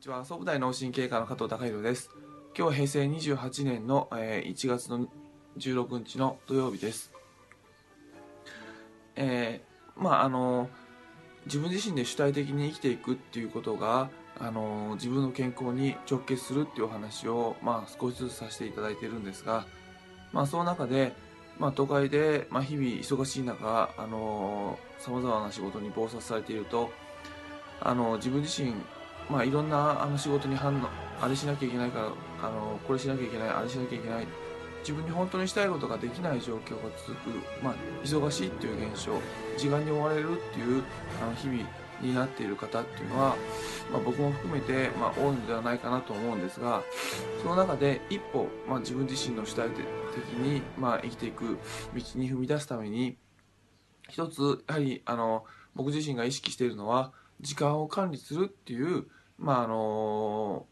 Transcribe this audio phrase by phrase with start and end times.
[0.00, 0.24] にちは。
[0.24, 2.08] 総武大脳神経科の加藤孝弘です。
[2.56, 5.06] 今日は平成28年のえー1月の
[5.58, 7.12] 16日の土曜日です。
[9.14, 10.70] えーまああの
[11.44, 14.08] 自分自身で主体的に生きていくっていうことが
[14.38, 19.66] あの自分の健康に直結するっていうお話をまあ少しずつさせていただいているんですが
[20.32, 21.12] まあその中で
[21.58, 26.90] まあ都会でまあ日々忙しい中あのさまざまな仕事に忙殺されていると
[27.82, 28.72] あの自分自身
[29.30, 30.88] まあいろんなあの仕事に反応
[31.20, 32.06] あれしなきゃいけないから
[32.42, 34.26] あのこれしなきゃいけないあれしなきゃいけない。
[34.80, 37.30] 自分に本当にしたいことができない状況が続く、
[37.62, 39.12] まあ、忙しいっていう現象
[39.58, 40.82] 時間に追われるっていう
[41.22, 41.68] あの日々
[42.00, 43.36] になっている方っていうのは、
[43.92, 46.82] まあ、僕も含めて、まあ、多いのではないかなと思うんですが
[47.42, 49.84] その中で一歩、まあ、自分自身の主体的
[50.38, 51.58] に、まあ、生きていく
[51.94, 53.18] 道に踏み出すために
[54.08, 59.06] 一つやはりあの僕自身が意識しているのは時間を管理するっていう、
[59.40, 60.66] まああの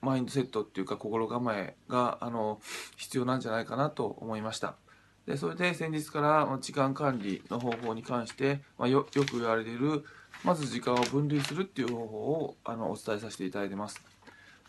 [0.00, 2.60] マインドセットっていうか心構えがあの
[2.96, 4.76] 必要なんじゃないかなと思いました。
[5.26, 10.04] でそれで先日からまあ時間管理の方法に関して、まあ、よよく言われている
[10.44, 14.00] まず時間を分類するっていう方法をあのお伝えさせていただいてます。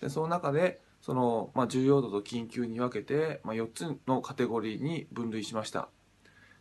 [0.01, 5.89] でその中でその、まあ、重要度と緊急に分けて、まあ、4つのカテゴリーに分類しました。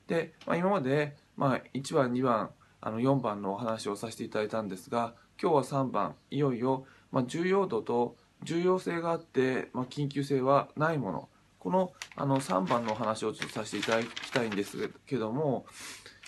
[0.07, 11.29] で、まあ、今まで、まあ、1番2番あの4番のお話をさせていただいたんですが今日は3番いよいよ、まあ、重要度と重要性があって、まあ、緊急性はないもの。
[11.59, 15.67] このあの3番のお話をちょっとさせていただきたいんですけども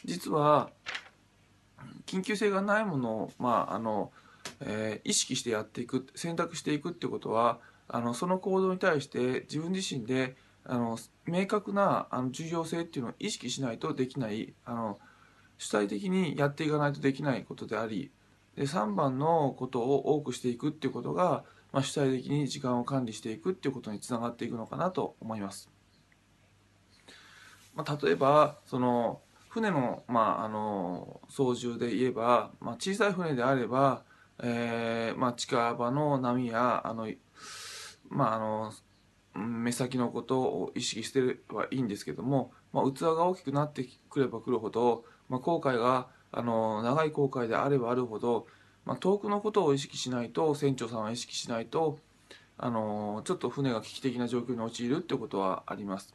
[0.04, 0.70] 実は
[2.06, 4.10] 緊急性がないものを、まああの
[4.60, 14.98] えー意識してやっていく選択していくってことはあのその行動に対して自分自身であの明確なあの重要性っていうのを意識しないとできないあの
[15.58, 18.10] 主体的にやっていかないとできないことであり
[18.56, 25.70] で3番のことを多くしていくっていうことが、まあ、主体的に時間を管理していくっていうことにつながっていくのかなと思います。
[27.74, 34.02] まあ、例えばその船の,、まあ、あの操縦で言えば、まあ、小さい船であれば、
[34.42, 37.08] えーまあ、近場の波やあの、
[38.08, 38.72] まあ、あの
[39.34, 48.47] 目先のことを意識してればいいんですけども、まあ、器が大きくなってくればくるほど、まあ、航海があの長い航海であればあるほど、
[48.84, 51.99] まあ、遠くのことを意識しないと船長さんは意識しないと
[52.59, 56.15] あのちょっと船が危機的な状況に陥るってことはあります。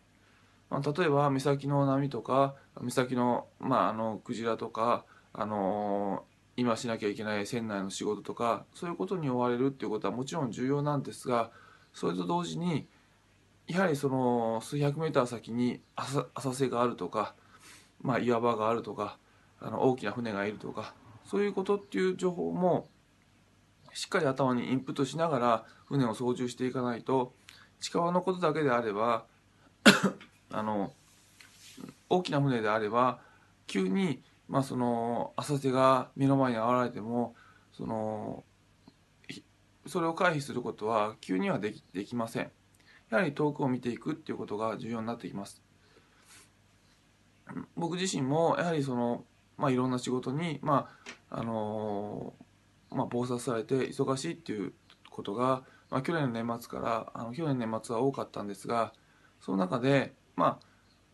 [0.69, 6.25] まあ、例えば目先の波とか目先の,、まあ、あのクジラとか、あの
[6.57, 11.49] 今しなきゃいけない船内の仕事とかそういうことに追われるっていうことはもちろん重要なんですが
[11.93, 12.87] それと同時に
[13.67, 17.35] やはりその数百メーター先に浅瀬があるとか、
[18.03, 19.17] まあ、岩場があるとか
[19.59, 20.93] あの大きな船がいるとか
[21.25, 22.87] そういうことっていう情報も
[23.93, 27.33] しっかり頭にインプットしながら船を操縦していかないと
[27.79, 29.25] 近場のことだけであれば
[30.51, 30.91] あの
[32.09, 33.19] 大きな船であれば
[33.67, 37.35] 急に、まあ、その浅瀬が目の前に現れても
[37.71, 38.43] その
[39.85, 42.51] それを回避することは急にはできできません。
[43.09, 45.61] やはり遠くを見ていくっていうことが重要になってきます。
[47.83, 49.25] 僕自身もやはりその、
[49.57, 50.87] まあ、いろんな仕事に、ま
[51.29, 52.33] ああの
[52.89, 54.71] まあ、忙殺されて忙しいっていう
[55.09, 58.93] ことが、まあ、去年の年末からあの去年の年末は多かったんですが
[59.41, 60.65] その中で、まあ、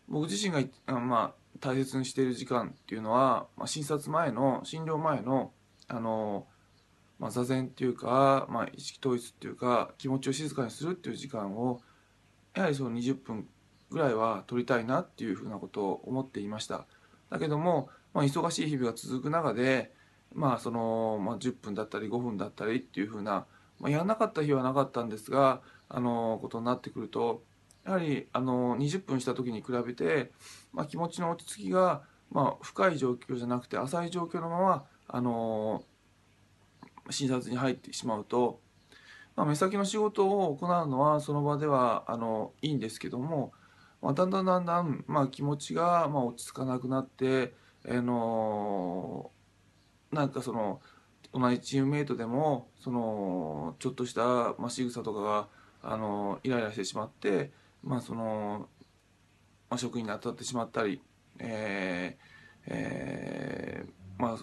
[0.08, 5.50] 僕自身がまあ、大切にしている時間っていうのは、まあ、診察前の診療前の
[5.88, 6.46] あの、
[7.18, 11.80] まあ、座禅っていうか、まあ、意識統一っていうか気持ちを静かにするっていう時間を
[12.54, 13.48] やはりその20分
[13.90, 16.86] ぐらいは取りたいなっていうふうなことを思っていました。
[17.30, 19.92] だけども、まあ、忙しい日々が続く中で、
[20.34, 23.46] まあそのまあ、10分だったり5分だったりっていうふうな、
[23.80, 27.42] まあ、やらなかった日はなかったんですがあのことになってくると
[27.84, 30.30] やはりあの20分した時に比べて、
[30.72, 35.82] まあ、気持ちの落ち着きが、まあ、深い状況じゃなくて浅い状況のままあの
[37.10, 38.60] 診察に入ってしまうと、
[39.34, 43.52] まあ、目先の仕事を行うのはその場ではあのいいんですけども、
[44.02, 47.54] まあ、だんだんだんだん、まあ、気持ちが、まあ、落ち着かなくなって、
[47.88, 49.30] あの
[50.12, 50.80] なんかその
[51.32, 55.48] 同じチームメイトでもそのちょっとした、まあ、仕草とかが
[55.82, 57.52] あのイライラしてしまって、
[57.82, 58.68] まあその
[59.70, 61.00] まあ、職員に当たってしまったり、
[61.38, 62.30] えー
[62.66, 64.38] えーまあ、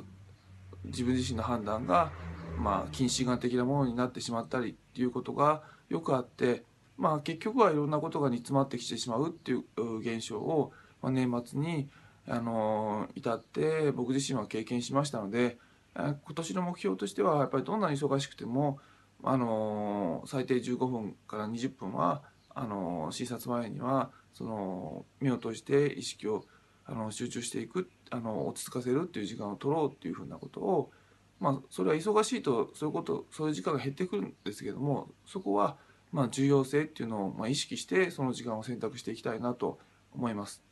[0.85, 2.11] 自分自身の判断が、
[2.57, 6.63] まあ、近視眼的なものになってしまったりっていうことがよくあって、
[6.97, 10.71] まあ、結局はいろんなことが煮詰まってきてしまうっていう現象を、
[11.01, 11.89] まあ、年末に
[12.27, 15.57] あの至って僕自身は経験しましたので
[15.93, 18.79] あ今年の目標としてはやっぱりどんなに忙しくても
[19.23, 22.21] あの最低15分から20分は
[22.53, 26.45] あの診察前にはその目を閉じて意識を
[26.85, 30.91] あの集中していくあの落ち着かせるっていう時間を取ろうっていうふうなことを
[31.39, 35.77] まあそれは忙しいとそういうことそういう時間が減ってくるんですけどもそこは
[36.11, 39.79] まあ重要性っていうのをまあ意識してその時間を選択していきたいなと
[40.13, 40.63] 思います。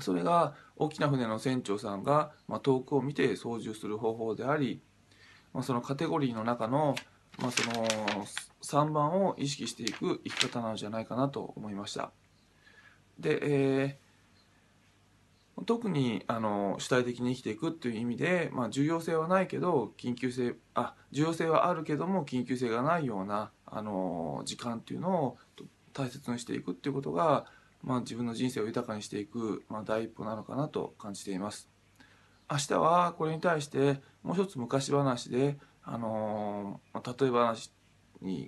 [0.00, 4.80] それが大きな船の船長さんが、まあ、遠くを見て操縦する方法であり、
[5.52, 6.94] まあ、そのカテゴリーの中の,、
[7.38, 7.86] まあその
[8.62, 12.10] 3番を意識していく生き方なのじゃないかなと思いました。
[13.18, 14.01] で、えー、
[15.64, 25.38] 特にあの主体的に生きていくっていう意味で、まあ、重要性はないけど緊急性あ重要性はあるけども緊急性がないようなあの時間っていうのを
[25.92, 27.46] 大切にしていくっていうことが
[27.82, 31.68] まあ、自分の人生を豊かにしていく、まあ、第一歩なのかなと感じています。
[32.50, 37.72] 明日はこれに対してもう一つ昔話で、あの、例え話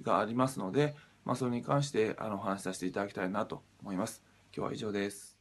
[0.03, 0.95] がありますので、
[1.25, 4.23] まあ、それに関してあのお話しさせていただきたいなと思います。
[4.57, 5.34] 今日は以上です。